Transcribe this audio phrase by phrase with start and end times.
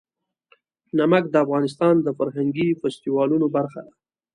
[0.97, 3.93] نمک د افغانستان د فرهنګي فستیوالونو برخه ده.